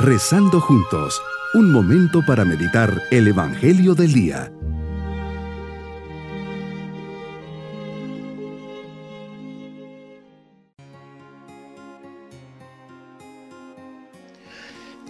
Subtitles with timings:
[0.00, 1.20] Rezando juntos,
[1.54, 4.52] un momento para meditar el Evangelio del Día.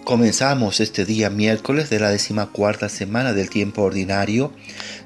[0.03, 4.51] Comenzamos este día miércoles de la decimacuarta semana del tiempo ordinario,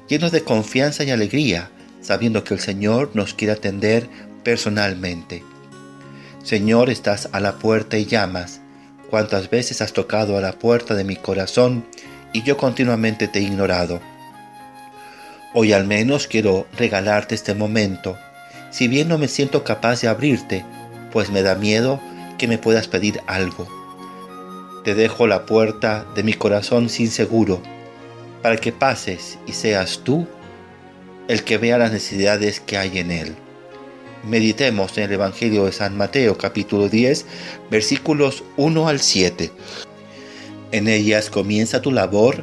[0.08, 1.70] llenos de confianza y alegría,
[2.00, 4.08] sabiendo que el Señor nos quiere atender
[4.44, 5.44] personalmente.
[6.42, 8.62] Señor, estás a la puerta y llamas
[9.14, 11.86] cuántas veces has tocado a la puerta de mi corazón
[12.32, 14.00] y yo continuamente te he ignorado.
[15.52, 18.18] Hoy al menos quiero regalarte este momento,
[18.72, 20.64] si bien no me siento capaz de abrirte,
[21.12, 22.00] pues me da miedo
[22.38, 23.68] que me puedas pedir algo.
[24.82, 27.62] Te dejo la puerta de mi corazón sin seguro,
[28.42, 30.26] para que pases y seas tú
[31.28, 33.36] el que vea las necesidades que hay en él.
[34.26, 37.26] Meditemos en el Evangelio de San Mateo capítulo 10
[37.70, 39.50] versículos 1 al 7.
[40.72, 42.42] En ellas comienza tu labor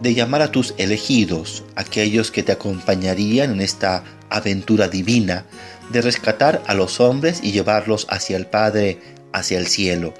[0.00, 5.44] de llamar a tus elegidos, aquellos que te acompañarían en esta aventura divina,
[5.90, 8.98] de rescatar a los hombres y llevarlos hacia el Padre,
[9.34, 10.14] hacia el cielo.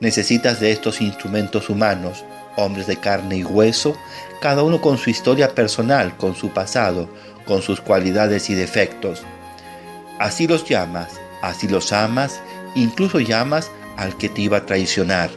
[0.00, 2.24] Necesitas de estos instrumentos humanos,
[2.56, 3.94] hombres de carne y hueso,
[4.40, 7.10] cada uno con su historia personal, con su pasado,
[7.44, 9.22] con sus cualidades y defectos
[10.24, 12.40] Así los llamas, así los amas,
[12.74, 15.28] incluso llamas al que te iba a traicionar.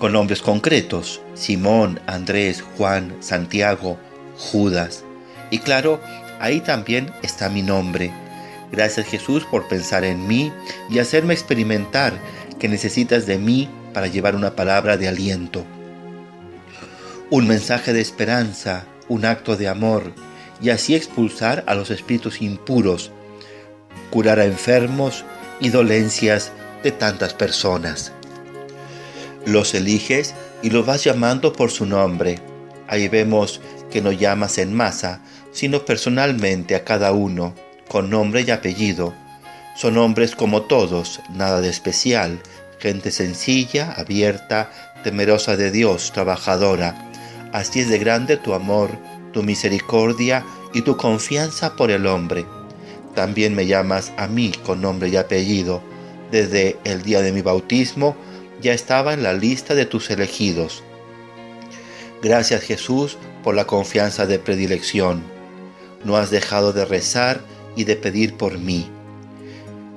[0.00, 3.96] Con nombres concretos, Simón, Andrés, Juan, Santiago,
[4.36, 5.04] Judas.
[5.52, 6.00] Y claro,
[6.40, 8.12] ahí también está mi nombre.
[8.72, 10.52] Gracias Jesús por pensar en mí
[10.90, 12.18] y hacerme experimentar
[12.58, 15.64] que necesitas de mí para llevar una palabra de aliento.
[17.30, 20.12] Un mensaje de esperanza, un acto de amor,
[20.60, 23.12] y así expulsar a los espíritus impuros
[24.10, 25.24] curar a enfermos
[25.60, 28.12] y dolencias de tantas personas.
[29.44, 32.40] Los eliges y los vas llamando por su nombre.
[32.86, 33.60] Ahí vemos
[33.90, 35.20] que no llamas en masa,
[35.52, 37.54] sino personalmente a cada uno,
[37.88, 39.14] con nombre y apellido.
[39.76, 42.40] Son hombres como todos, nada de especial,
[42.78, 44.70] gente sencilla, abierta,
[45.04, 47.10] temerosa de Dios, trabajadora.
[47.52, 48.90] Así es de grande tu amor,
[49.32, 50.44] tu misericordia
[50.74, 52.44] y tu confianza por el hombre
[53.18, 55.82] también me llamas a mí con nombre y apellido.
[56.30, 58.16] Desde el día de mi bautismo
[58.62, 60.84] ya estaba en la lista de tus elegidos.
[62.22, 65.24] Gracias Jesús por la confianza de predilección.
[66.04, 67.40] No has dejado de rezar
[67.74, 68.88] y de pedir por mí.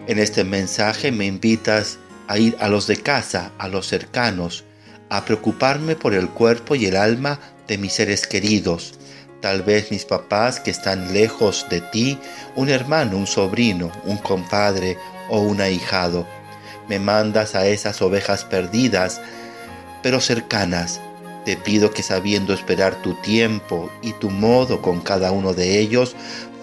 [0.08, 4.64] En este mensaje me invitas a ir a los de casa, a los cercanos,
[5.10, 8.96] a preocuparme por el cuerpo y el alma de mis seres queridos,
[9.42, 12.20] tal vez mis papás que están lejos de ti,
[12.56, 14.98] un hermano, un sobrino, un compadre
[15.30, 16.28] o un ahijado.
[16.88, 19.20] Me mandas a esas ovejas perdidas,
[20.04, 21.02] pero cercanas.
[21.46, 26.16] Te pido que sabiendo esperar tu tiempo y tu modo con cada uno de ellos,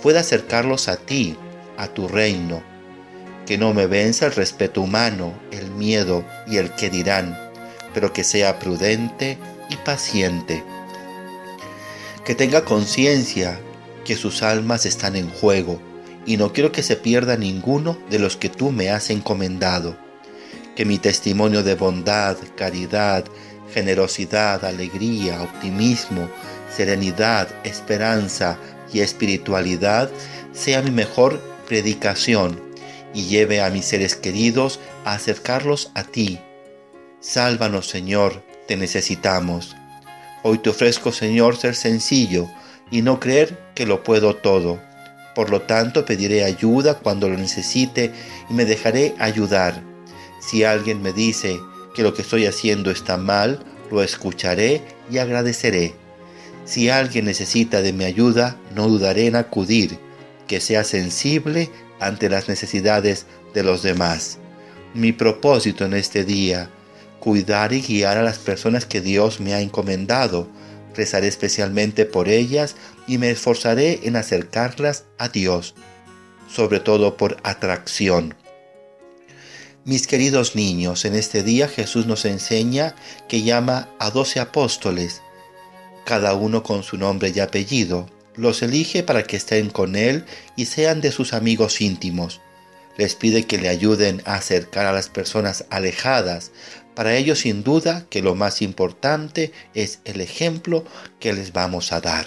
[0.02, 1.36] pueda acercarlos a ti,
[1.76, 2.62] a tu reino.
[3.44, 7.36] Que no me venza el respeto humano, el miedo y el que dirán,
[7.92, 9.36] pero que sea prudente
[9.68, 10.62] y paciente
[12.28, 13.58] que tenga conciencia
[14.04, 15.80] que sus almas están en juego
[16.26, 19.96] y no quiero que se pierda ninguno de los que tú me has encomendado.
[20.76, 23.24] Que mi testimonio de bondad, caridad,
[23.72, 26.28] generosidad, alegría, optimismo,
[26.70, 28.58] serenidad, esperanza
[28.92, 30.10] y espiritualidad
[30.52, 32.60] sea mi mejor predicación
[33.14, 36.38] y lleve a mis seres queridos a acercarlos a ti.
[37.20, 39.74] Sálvanos, Señor, te necesitamos.
[40.44, 42.48] Hoy te ofrezco, Señor, ser sencillo
[42.90, 44.80] y no creer que lo puedo todo.
[45.34, 48.12] Por lo tanto, pediré ayuda cuando lo necesite
[48.48, 49.82] y me dejaré ayudar.
[50.40, 51.58] Si alguien me dice
[51.94, 55.94] que lo que estoy haciendo está mal, lo escucharé y agradeceré.
[56.64, 59.98] Si alguien necesita de mi ayuda, no dudaré en acudir,
[60.46, 64.38] que sea sensible ante las necesidades de los demás.
[64.94, 66.70] Mi propósito en este día
[67.28, 70.48] cuidar y guiar a las personas que Dios me ha encomendado.
[70.94, 72.74] Rezaré especialmente por ellas
[73.06, 75.74] y me esforzaré en acercarlas a Dios,
[76.50, 78.34] sobre todo por atracción.
[79.84, 82.94] Mis queridos niños, en este día Jesús nos enseña
[83.28, 85.20] que llama a doce apóstoles,
[86.06, 88.08] cada uno con su nombre y apellido.
[88.36, 90.24] Los elige para que estén con Él
[90.56, 92.40] y sean de sus amigos íntimos.
[92.98, 96.50] Les pide que le ayuden a acercar a las personas alejadas,
[96.98, 100.84] para ellos sin duda que lo más importante es el ejemplo
[101.20, 102.26] que les vamos a dar.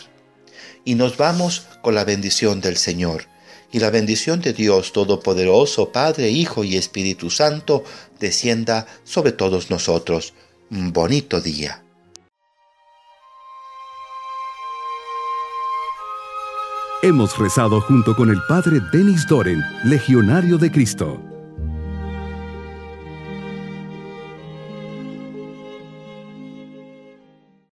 [0.85, 3.27] Y nos vamos con la bendición del Señor.
[3.73, 7.83] y la bendición de Dios Todopoderoso, Padre, Hijo y Espíritu Santo,
[8.19, 10.33] descienda sobre todos nosotros.
[10.69, 11.83] Un bonito día.
[17.01, 21.30] Hemos rezado junto con el Padre Denis Doren, Legionario de Cristo.